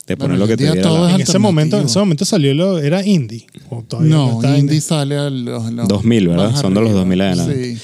[0.06, 1.98] de poner Bueno, lo que te diera todo la- es En ese momento, en ese
[1.98, 3.46] momento salió lo, era indie.
[3.70, 6.54] O todavía No, está Indie sale a los, los 2000, ¿verdad?
[6.60, 7.00] Son de los arriba.
[7.00, 7.76] 2000 adelante.
[7.76, 7.80] Sí.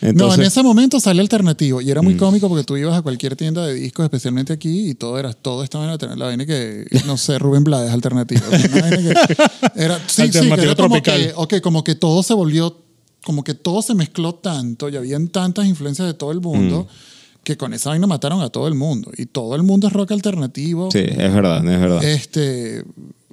[0.00, 3.02] no, Entonces, en ese momento sale alternativo y era muy cómico porque tú ibas a
[3.02, 6.46] cualquier tienda de discos, especialmente aquí, y todo era, todo estaba en la, la vaina
[6.46, 8.40] que, no sé, Rubén Blades alternativo.
[8.50, 11.20] Que era, sí, sí, que Alternativo era como tropical.
[11.20, 12.76] que, ok, como que todo se volvió,
[13.24, 16.86] como que todo se mezcló tanto y habían tantas influencias de todo el mundo
[17.44, 19.12] que con esa vaina mataron a todo el mundo.
[19.16, 20.90] Y todo el mundo es rock alternativo.
[20.90, 22.04] sí, es verdad, es verdad.
[22.04, 22.84] Este,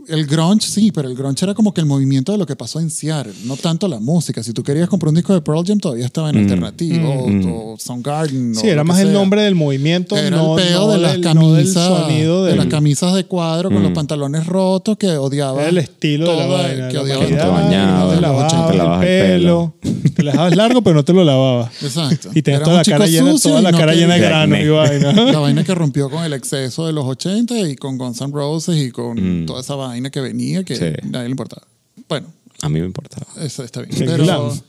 [0.07, 2.79] el grunge, sí, pero el grunge era como que el movimiento de lo que pasó
[2.79, 4.41] en Seattle, no tanto la música.
[4.43, 7.77] Si tú querías comprar un disco de Pearl Jam, todavía estaba en alternativo, o, o
[7.77, 8.55] Soundgarden.
[8.55, 9.13] Sí, o era más el sea.
[9.13, 12.45] nombre del movimiento, Era no, el peo no de las del, no del camisas, sonido
[12.45, 15.61] de las camisas de cuadro con los pantalones rotos que odiaba.
[15.61, 16.87] Era el estilo de la vaina.
[16.87, 18.71] que la odiaba maquillaba, te bañabas, no te de los lavabas 80.
[18.71, 19.73] te lavabas el el pelo.
[20.15, 21.71] Te lo dejabas largo, pero no te lo lavabas.
[21.83, 22.29] Exacto.
[22.33, 25.13] Y tenías toda la cara llena, toda la no cara llena de grano y vaina.
[25.13, 28.77] La vaina que rompió con el exceso de los 80 y con Guns N' Roses
[28.77, 29.45] y con Mm.
[29.45, 30.85] toda esa vaina que venía que Sí.
[31.09, 31.63] nadie le importaba.
[32.07, 32.27] Bueno,
[32.61, 33.25] A mí me importaba.
[33.43, 33.93] eso está bien.
[34.01, 34.61] El Pero glam.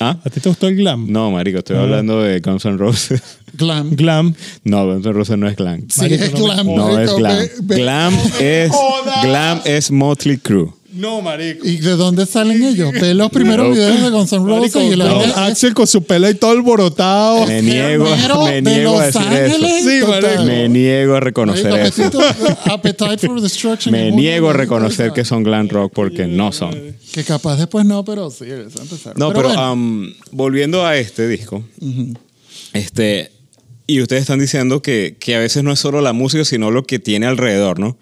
[0.00, 0.16] ¿Ah?
[0.24, 1.10] ¿A ti te gustó el glam?
[1.10, 1.82] No, marico, estoy Ah.
[1.82, 3.20] hablando de Guns N' Roses.
[3.54, 3.90] glam.
[3.96, 4.34] Glam.
[4.64, 5.88] No, Guns N' Roses no es glam.
[5.90, 6.66] Sí, Marico, es no me glam.
[6.66, 7.36] No marico, es glam.
[7.38, 8.72] ve- ve- Glam es
[9.24, 10.72] glam es Motley Crue.
[10.90, 11.66] No, marico.
[11.66, 12.92] ¿Y de dónde salen ellos?
[12.92, 13.74] Ve los primeros No.
[13.74, 17.46] videos de Guns N' Roses y el no, Axel con su pelo ahí todo alborotado.
[17.46, 18.06] Me niego,
[18.44, 19.88] me de niego a Los decir Ángeles, eso.
[19.90, 20.22] Sí, total.
[20.22, 20.44] marico.
[20.44, 22.02] Me niego a reconocer Marico, eso.
[22.10, 23.92] apetito- Appetite for Destruction.
[23.92, 26.74] Me niego a reconocer que son glam rock porque no son.
[27.12, 29.18] Que capaz después no, pero sí, eso empezaron.
[29.18, 29.72] No, pero, bueno.
[29.74, 31.62] um, volviendo a este disco,
[32.72, 33.30] este,
[33.86, 36.84] y ustedes están diciendo que, que a veces no es solo la música, sino lo
[36.84, 37.96] que tiene alrededor, ¿no?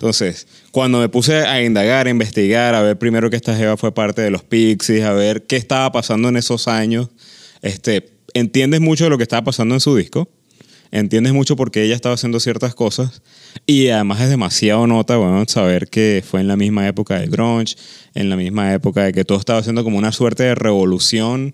[0.00, 3.92] Entonces, cuando me puse a indagar, a investigar, a ver primero que esta Jeva fue
[3.92, 7.10] parte de los Pixies, a ver qué estaba pasando en esos años,
[7.60, 10.30] este, entiendes mucho de lo que estaba pasando en su disco,
[10.90, 13.20] entiendes mucho por qué ella estaba haciendo ciertas cosas
[13.66, 17.76] y además es demasiado nota, bueno, saber que fue en la misma época del grunge,
[18.14, 21.52] en la misma época de que todo estaba haciendo como una suerte de revolución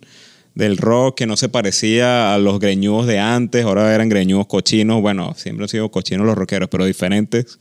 [0.57, 5.01] del rock que no se parecía a los greñudos de antes, ahora eran greñudos cochinos,
[5.03, 7.59] bueno, siempre han sido cochinos los rockeros, pero diferentes.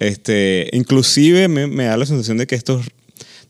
[0.00, 2.86] Este, inclusive me, da la sensación de que estos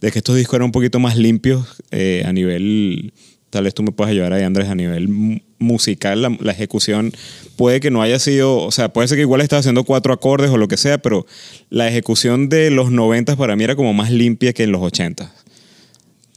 [0.00, 3.12] de que estos discos eran un poquito más limpios eh, a nivel,
[3.50, 7.12] tal vez tú me puedas ayudar ahí Andrés, a nivel mu- musical, la, la ejecución
[7.56, 10.50] puede que no haya sido, o sea, puede ser que igual estaba haciendo cuatro acordes
[10.50, 11.26] o lo que sea, pero
[11.68, 15.30] la ejecución de los 90 para mí era como más limpia que en los 80.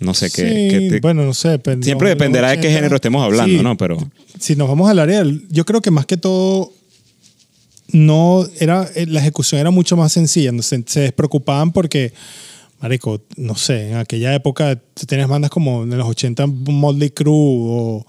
[0.03, 0.41] No sé qué.
[0.41, 1.59] Sí, qué te- bueno, no sé.
[1.81, 3.63] Siempre dependerá de qué 80, género estemos hablando, sí.
[3.63, 3.75] ¿no?
[3.77, 3.97] Pero
[4.39, 6.71] Si nos vamos al área, yo creo que más que todo
[7.91, 12.13] no era eh, la ejecución era mucho más sencilla, no se, se despreocupaban porque
[12.81, 17.31] marico, no sé, en aquella época tú tenías bandas como en los 80 Motley Crue
[17.33, 18.05] o,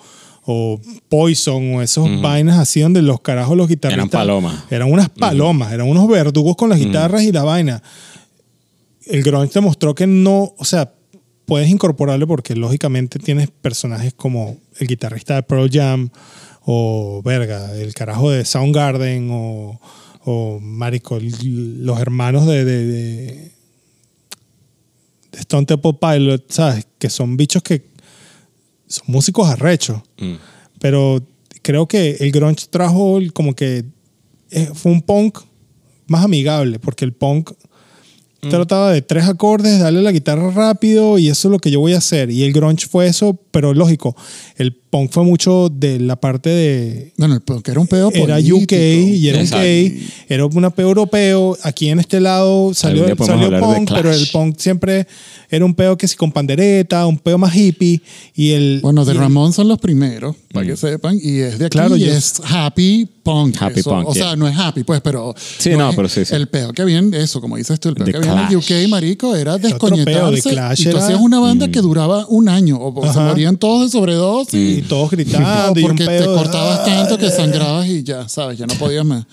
[0.46, 4.64] o Poison o esos vainas así donde los carajos los guitarristas Eran palomas.
[4.70, 7.82] eran unas palomas, eran unos verdugos con las guitarras y la vaina.
[9.06, 10.93] El grunge demostró que no, o sea,
[11.46, 16.10] puedes incorporarle porque lógicamente tienes personajes como el guitarrista de Pearl Jam
[16.62, 19.80] o verga, el carajo de Soundgarden o,
[20.24, 23.52] o marico, los hermanos de, de, de,
[25.32, 26.86] de Stone Temple Pilot, ¿sabes?
[26.98, 27.84] Que son bichos que
[28.86, 30.00] son músicos arrechos.
[30.18, 30.34] mm,
[30.78, 31.22] Pero
[31.62, 33.84] creo que el grunge trajo como que
[34.50, 35.40] eh, fue un punk
[36.06, 37.50] más amigable, porque el punk
[38.48, 41.94] trataba de tres acordes, darle la guitarra rápido y eso es lo que yo voy
[41.94, 42.30] a hacer.
[42.30, 44.16] Y el grunge fue eso, pero lógico,
[44.56, 47.12] el punk fue mucho de la parte de...
[47.16, 48.56] Bueno, el punk era un pedo Era político.
[48.58, 49.66] UK y era Exacto.
[49.66, 49.92] UK,
[50.28, 51.58] era un peo europeo.
[51.64, 54.00] Aquí en este lado salió, salió de punk, Clash.
[54.00, 55.08] pero el punk siempre
[55.50, 58.00] era un peo que sí con pandereta, un peo más hippie.
[58.36, 61.58] Y el, Bueno, de y el- Ramón son los primeros, para que sepan, y es
[61.58, 63.56] de aquí, Claro, y yo- es happy punk.
[63.60, 63.90] Happy eso.
[63.90, 64.24] punk, O yeah.
[64.28, 65.34] sea, no es happy, pues, pero...
[65.58, 66.34] Sí, no, es- pero sí, sí.
[66.34, 68.38] El peo que había en eso, como dices tú, el peo The que había en
[68.38, 68.84] el Clash.
[68.84, 70.50] UK, marico, era peo, The descoñetarse.
[70.50, 73.56] Clash y tú era- hacías una banda que duraba un año, o, o se morían
[73.56, 74.78] todos de sobredosis.
[74.78, 78.58] y todos gritando y un porque te cortabas tanto que sangrabas y ya, ¿sabes?
[78.58, 79.26] Ya no podías más.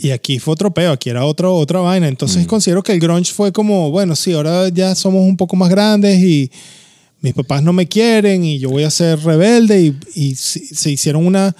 [0.00, 2.06] Y aquí fue otro peo, aquí era otro, otra vaina.
[2.06, 5.70] Entonces considero que el grunge fue como, bueno, sí, ahora ya somos un poco más
[5.70, 6.50] grandes y
[7.20, 10.90] mis papás no me quieren y yo voy a ser rebelde y, y se, se
[10.90, 11.54] hicieron una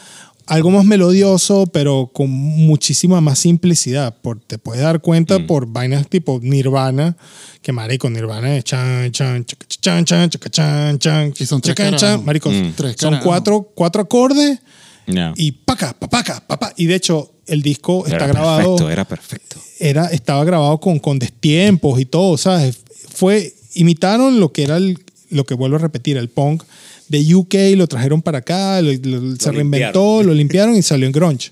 [0.49, 4.17] algo más melodioso, pero con muchísima más simplicidad.
[4.21, 7.17] Por, te puedes dar cuenta por vainas tipo Nirvana,
[7.63, 11.93] que marico, Nirvana es chan, chan, chan, chan, chan, chan, Y son tres chan.
[11.99, 12.25] carajos.
[12.25, 14.59] Marico, Tres son cuatro, cuatro acordes
[15.07, 15.33] ya.
[15.37, 16.73] y paca, papaca, papá.
[16.77, 19.57] Y de hecho, el disco está era grabado perfecto, era perfecto.
[19.79, 22.79] era, estaba grabado con, con destiempos y todo, ¿sabes?
[23.15, 24.99] Fue, imitaron lo que era el,
[25.31, 26.63] lo que vuelvo a repetir, el punk
[27.09, 31.13] de UK, lo trajeron para acá, lo- lo- se reinventó, lo limpiaron y salió en
[31.13, 31.51] grunge.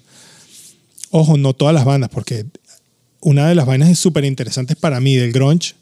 [1.10, 2.46] Ojo, no todas las bandas, porque
[3.20, 5.74] una de las vainas súper interesantes para mí del grunge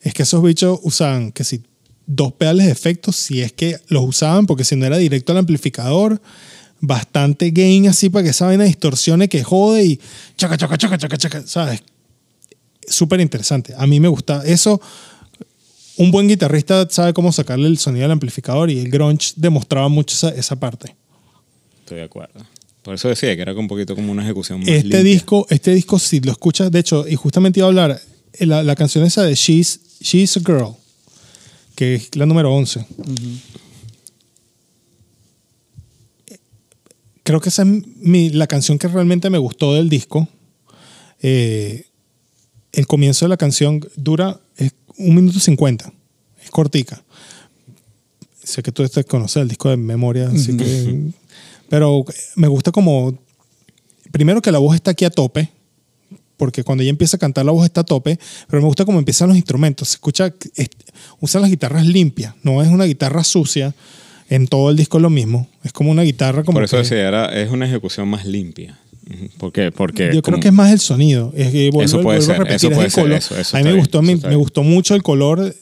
[0.00, 1.62] es que esos bichos usaban que si
[2.06, 5.38] dos pedales de efectos si es que los usaban, porque si no era directo al
[5.38, 6.20] amplificador,
[6.80, 10.00] bastante gain así para que esa vaina distorsione que jode y
[10.36, 11.82] chaca, chaca, chaca, chaca, chaca, ¿sabes?
[12.88, 13.72] Súper interesante.
[13.76, 14.80] A mí me gusta eso.
[16.02, 20.14] Un buen guitarrista sabe cómo sacarle el sonido al amplificador y el grunge demostraba mucho
[20.16, 20.96] esa, esa parte.
[21.80, 22.40] Estoy de acuerdo.
[22.82, 25.02] Por eso decía que era un poquito como una ejecución más Este limpia.
[25.04, 28.00] disco, este disco, si lo escuchas, de hecho, y justamente iba a hablar,
[28.32, 30.74] eh, la, la canción esa de She's, She's a Girl,
[31.76, 32.84] que es la número 11.
[37.22, 40.26] Creo que esa es mi- la canción que realmente me gustó del disco.
[41.20, 41.84] Eh,
[42.72, 45.92] el comienzo de la canción dura es un minuto cincuenta,
[46.42, 47.02] es cortica.
[48.42, 51.10] Sé que tú este conoces el disco de memoria, así que...
[51.68, 52.04] Pero
[52.36, 53.16] me gusta como
[54.10, 55.48] primero que la voz está aquí a tope,
[56.36, 58.98] porque cuando ella empieza a cantar la voz está a tope, pero me gusta cómo
[58.98, 59.88] empiezan los instrumentos.
[59.88, 60.70] Se escucha, es-
[61.20, 63.74] usan las guitarras limpias, no es una guitarra sucia.
[64.28, 65.46] En todo el disco es lo mismo.
[65.62, 68.78] Es como una guitarra como Por eso que- decía, era, es una ejecución más limpia.
[69.38, 69.72] ¿Por qué?
[69.72, 71.32] Porque Yo creo como- que es más el sonido.
[71.36, 73.18] Es que vuelvo, Eso puede vuelvo a ser, repetir, eso es puede el ser, color.
[73.18, 75.54] eso- eso a mí me bien, gustó, me, me gustó mucho el color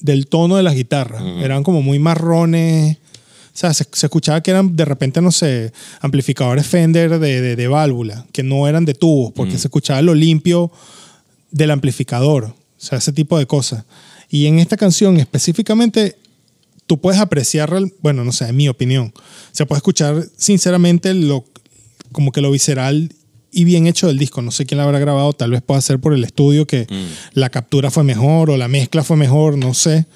[0.00, 1.22] del tono de las guitarras.
[1.42, 2.96] Eran como muy marrones.
[2.96, 7.56] O sea, se, se escuchaba que eran de repente, no sé, amplificadores Fender de, de,
[7.56, 10.70] de válvula, que no eran de tubos, porque se escuchaba lo limpio
[11.52, 12.44] del amplificador.
[12.46, 13.84] O sea, ese tipo de cosas.
[14.28, 16.16] Y en esta canción específicamente,
[16.86, 17.70] tú puedes apreciar,
[18.02, 19.14] bueno, no sé, en mi opinión,
[19.52, 21.44] se puede escuchar sinceramente lo,
[22.14, 23.12] como que lo visceral
[23.52, 24.40] y bien hecho del disco.
[24.40, 26.86] No sé quién la habrá grabado, tal vez pueda ser por el estudio que
[27.34, 30.06] la captura fue mejor o la mezcla fue mejor, no sé.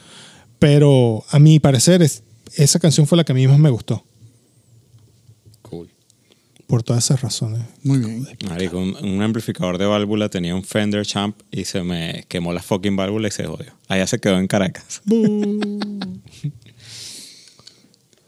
[0.58, 2.22] Pero a mi parecer, es,
[2.56, 4.04] esa canción fue la que a mí más me gustó,
[5.62, 5.88] Cool.
[6.66, 7.60] por todas esas razones.
[7.84, 8.26] Muy bien.
[8.48, 12.60] Marico, un, un amplificador de válvula tenía un Fender Champ y se me quemó la
[12.62, 13.72] fucking válvula y se jodió.
[13.86, 15.00] Allá se quedó en Caracas.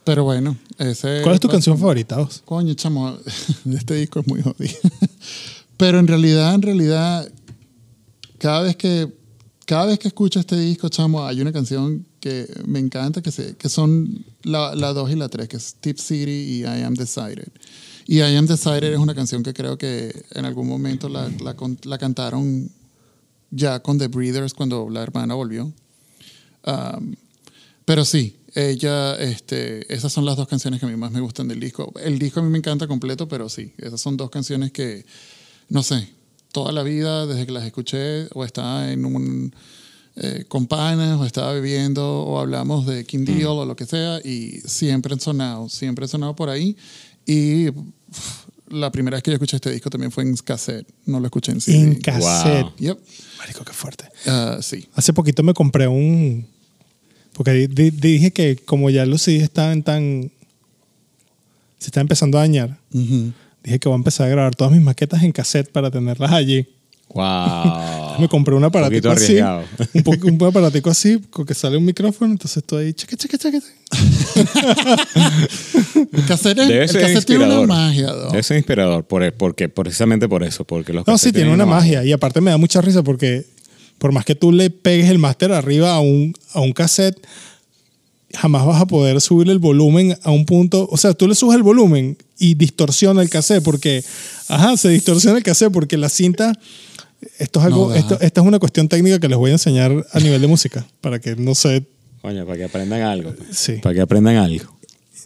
[0.05, 1.21] Pero bueno, ese.
[1.23, 2.17] ¿Cuál es tu canción favorita?
[2.17, 2.43] vos?
[2.45, 3.17] Coño, chamo,
[3.73, 4.79] este disco es muy jodido.
[5.77, 7.31] Pero en realidad, en realidad,
[8.39, 9.21] cada vez que
[9.71, 13.57] cada vez que escucho este disco, chamo, hay una canción que me encanta, que, se,
[13.57, 17.53] que son la 2 y la 3, que es Tip City y I Am Decided.
[18.05, 21.55] Y I Am Decided es una canción que creo que en algún momento la, la,
[21.85, 22.69] la cantaron
[23.53, 25.73] ya con The Breeders cuando la hermana volvió.
[26.67, 27.15] Um,
[27.85, 31.49] pero sí, ella, este, esas son las dos canciones que a mí más me gustan
[31.49, 31.93] del disco.
[32.01, 35.05] El disco a mí me encanta completo, pero sí, esas son dos canciones que,
[35.69, 36.09] no sé,
[36.53, 39.55] toda la vida, desde que las escuché, o estaba en un
[40.17, 44.21] eh, con panas, o estaba bebiendo, o hablamos de King Deal, o lo que sea,
[44.25, 46.77] y siempre han sonado, siempre han sonado por ahí.
[47.27, 51.21] Y uf, la primera vez que yo escuché este disco también fue en cassette, no
[51.21, 51.79] lo escuché en CD.
[51.79, 52.65] En cassette.
[52.65, 52.77] Wow.
[52.79, 52.99] Yep.
[53.39, 54.05] Marico, qué fuerte.
[54.27, 54.89] Ah, sí.
[54.95, 56.47] Hace poquito me compré un.
[57.41, 60.31] Porque di- di- dije que como ya los CDs estaban tan.
[61.79, 62.77] Se está empezando a dañar.
[62.93, 66.69] Dije que voy a empezar a grabar todas mis maquetas en cassette para tenerlas allí.
[67.15, 68.19] Wow.
[68.21, 69.41] Me compré un aparatico poquito así.
[69.95, 72.31] Un, poco, un aparatico así, con que sale un micrófono.
[72.33, 72.93] Entonces estoy ahí.
[72.93, 73.61] Cheque, cheque, cheque.
[76.13, 78.31] El cassette, Debe el cassette tiene una magia, ¿no?
[78.33, 80.65] Debe ser inspirador, por, porque, precisamente por eso.
[80.65, 82.05] Porque los No, sí, tiene una magia.
[82.05, 83.47] Y aparte me da mucha risa porque
[84.01, 87.21] por más que tú le pegues el máster arriba a un, a un cassette,
[88.33, 90.89] jamás vas a poder subir el volumen a un punto.
[90.91, 94.03] O sea, tú le subes el volumen y distorsiona el cassette porque,
[94.49, 96.53] ajá, se distorsiona el cassette porque la cinta.
[97.39, 99.93] Esto es algo, No esto, esta es una cuestión técnica que les voy a enseñar
[100.13, 101.85] a nivel de música para que no sé.
[102.23, 103.35] Coño, para que aprendan algo.
[103.53, 103.75] Sí.
[103.83, 104.75] Para que aprendan algo.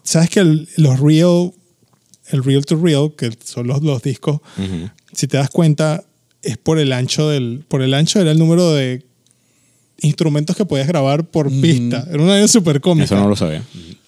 [0.03, 1.53] Sabes que el- los real,
[2.31, 4.91] el real to real, que son los, los discos, Ujú.
[5.13, 6.03] si te das cuenta,
[6.45, 7.65] es por el ancho del.
[7.69, 9.03] Por el ancho era el número de
[10.01, 12.07] instrumentos que podías grabar por pista.
[12.11, 13.05] Era una idea súper cómica.
[13.07, 13.63] Eso no lo sabía.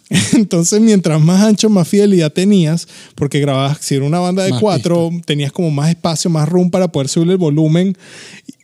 [0.34, 4.60] Entonces, mientras más ancho, más fidelidad tenías, porque grababas, si era una banda de Más
[4.60, 7.96] cuatro, tenías como más espacio, más room para poder subir el volumen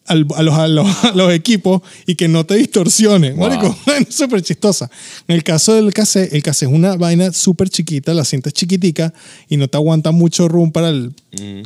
[0.07, 3.33] al- a, los, a, los, a los equipos y que no te distorsione.
[3.33, 3.49] Wow.
[3.49, 3.77] Marico,
[4.11, 4.89] súper chistosa.
[5.27, 8.55] En el caso del cassette, el cassette es una vaina súper chiquita, la cinta es
[8.55, 9.13] chiquitica
[9.49, 11.63] y no te aguanta mucho room para el, Mm.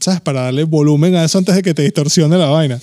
[0.00, 0.20] ¿Sabes?
[0.20, 2.80] Para darle volumen a eso antes de que te distorsione la vaina.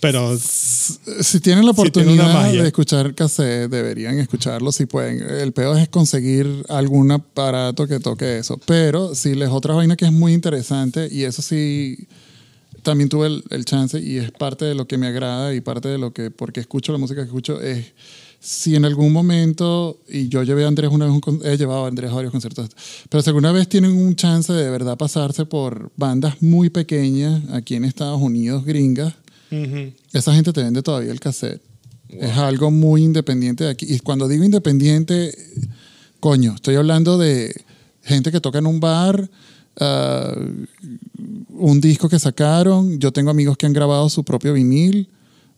[0.00, 2.62] Pero Si tienen la oportunidad magia.
[2.62, 5.20] de escuchar cassette, deberían escucharlo si pueden.
[5.20, 8.60] El peor es conseguir algún aparato que toque eso.
[8.64, 12.06] Pero sí, les otra vaina que es muy interesante y eso sí,
[12.84, 15.88] también tuve el, el chance y es parte de lo que me agrada y parte
[15.88, 17.86] de lo que, porque escucho la música que escucho, es
[18.40, 22.10] si en algún momento, y yo llevé a Andrés una vez, he llevado a Andrés
[22.10, 22.70] a varios conciertos,
[23.08, 27.74] pero si alguna vez tienen un chance de verdad pasarse por bandas muy pequeñas aquí
[27.74, 29.14] en Estados Unidos, gringas,
[30.12, 31.62] esa gente te vende todavía el cassette
[32.08, 33.86] Es algo muy independiente de aquí.
[33.88, 35.34] Y cuando digo independiente,
[36.20, 37.54] coño, estoy hablando de
[38.02, 39.30] gente que toca en un bar,
[39.80, 40.34] ah,
[41.48, 42.98] un disco que sacaron.
[42.98, 45.08] Yo tengo amigos que han grabado su propio vinil.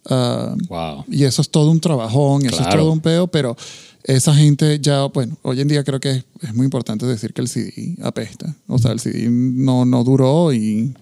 [0.06, 1.04] Ah, Wow.
[1.08, 3.56] y eso es todo un trabajón, eso es todo un peo, pero
[4.04, 7.42] esa gente ya, bueno, hoy en día creo que es, es muy importante decir que
[7.42, 8.54] el CD apesta.
[8.66, 10.94] O sea, el CD no, no duró y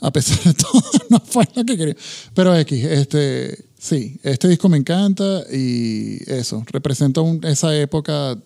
[0.00, 1.96] a pesar de todo no fue lo que quería.
[2.34, 8.38] Pero X, este, sí, este disco me encanta y eso, representa un- esa época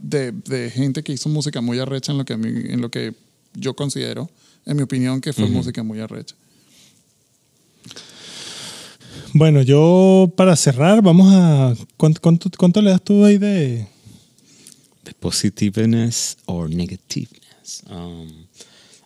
[0.00, 2.90] de, de gente que hizo música muy arrecha en lo que, a mí- en lo
[2.90, 3.14] que
[3.54, 4.28] yo considero,
[4.66, 6.34] en mi opinión, que fue música muy arrecha.
[9.34, 11.74] Bueno, yo para cerrar, vamos a.
[11.96, 13.86] ¿Cuánto, cuánto, cuánto le das tú ahí de.?
[15.04, 17.82] The positiveness or negativeness.
[17.90, 18.28] Um,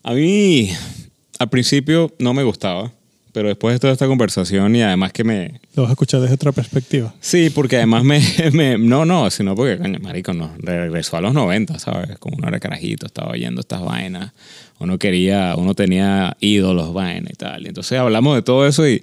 [0.02, 0.70] a mí,
[1.38, 2.92] al principio no me gustaba,
[3.32, 5.60] pero después de toda esta conversación y además que me...
[5.74, 7.14] Lo vas a escuchar desde otra perspectiva.
[7.20, 8.20] Sí, porque además me...
[8.52, 12.18] me- no, no, sino porque, coño, marico, no, regresó a los 90, ¿sabes?
[12.18, 14.32] Como uno era carajito, estaba oyendo estas vainas.
[14.80, 17.64] Uno quería, uno tenía ídolos, vainas y tal.
[17.64, 19.02] Y entonces hablamos de todo eso y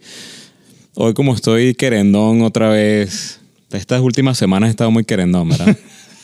[0.95, 3.39] hoy como estoy querendón otra vez,
[3.71, 5.77] estas últimas semanas he estado muy querendón, ¿verdad?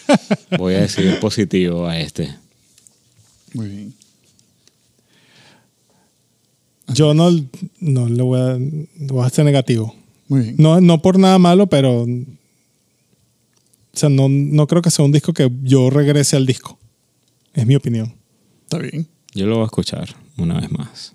[0.58, 2.36] Voy a decir positivo a este.
[3.54, 3.94] Muy bien.
[6.88, 7.30] Yo no,
[7.80, 8.58] no le voy a,
[9.06, 9.94] voy a ser negativo.
[10.28, 10.56] Muy bien.
[10.58, 12.02] No, no por nada malo, pero.
[12.02, 12.08] O
[13.94, 16.80] sea, no, no creo que sea un disco que yo regrese al disco.
[17.54, 18.16] Es mi opinión.
[18.64, 19.08] Está bien.
[19.36, 21.14] Yo lo voy a escuchar una vez más.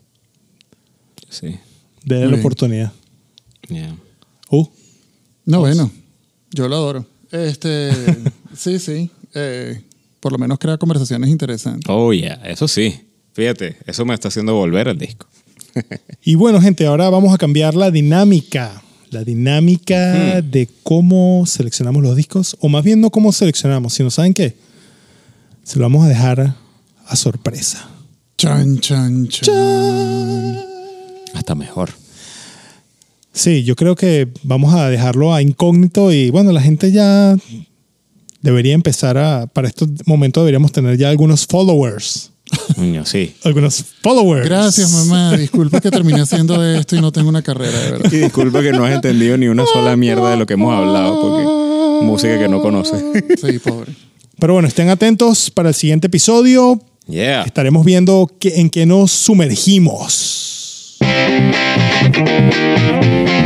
[1.28, 1.58] Sí.
[2.04, 2.40] De Muy la bien.
[2.40, 2.92] oportunidad.
[3.68, 3.96] Yeah.
[4.50, 4.66] Uh,
[5.46, 5.90] No, bueno,
[6.52, 7.06] yo lo adoro.
[7.30, 7.90] Este,
[8.56, 9.10] sí, sí.
[9.34, 9.82] eh,
[10.20, 11.84] por lo menos crea conversaciones interesantes.
[11.88, 13.00] Oh, yeah, eso sí.
[13.32, 15.26] Fíjate, eso me está haciendo volver al disco.
[16.22, 18.80] Y bueno, gente, ahora vamos a cambiar la dinámica.
[19.10, 24.34] La dinámica de cómo seleccionamos los discos, o más bien no cómo seleccionamos, sino ¿saben
[24.34, 24.56] qué?
[25.62, 26.56] Se lo vamos a dejar
[27.06, 27.88] a sorpresa.
[28.38, 30.58] Chan, chan, chan.
[31.34, 31.90] Hasta mejor.
[33.34, 37.36] Sí, yo creo que vamos a dejarlo a incógnito y bueno, la gente ya
[38.40, 42.30] debería empezar a, para estos momentos deberíamos tener ya algunos followers.
[42.76, 43.34] Coño, sí.
[43.44, 44.46] Algunos followers.
[44.46, 45.36] Gracias, mamá.
[45.36, 48.12] Disculpa que terminé haciendo esto y no tengo una carrera, de verdad.
[48.12, 51.20] Y disculpa que no has entendido ni una sola mierda de lo que hemos hablado,
[51.20, 53.02] porque música que no conoces.
[53.40, 53.92] Sí, pobre.
[54.38, 56.80] Pero bueno, estén atentos para el siguiente episodio.
[57.08, 57.42] Yeah.
[57.42, 60.53] Estaremos viendo en qué nos sumergimos.
[61.52, 63.43] Thank you.